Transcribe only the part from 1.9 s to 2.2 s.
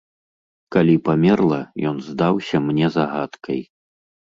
ён